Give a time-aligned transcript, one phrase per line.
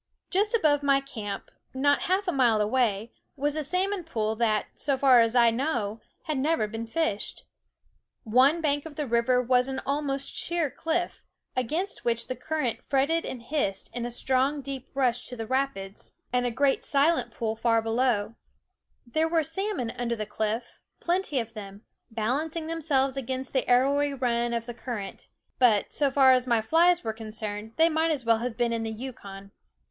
[0.31, 4.97] Just above my camp, not half a mile away, was a salmon pool that, so
[4.97, 7.45] far as I know, had never been fished.
[8.23, 11.23] One bank of the river was an almost sheer cliff,
[11.55, 16.13] against which the current fretted and hissed in a strong deep rush to the rapids
[16.33, 17.55] and a great SCHOOL OF *54 Uhen You Meef a Sear \' .'v^L silent pool
[17.55, 18.35] far below.
[19.05, 24.53] There were salmon under the cliff, plenty of them, balancing themselves against the arrowy run
[24.55, 25.27] of the current;
[25.59, 28.73] but, so far as my flies were con cerned, they might as well have been
[28.73, 29.51] in the Yukon.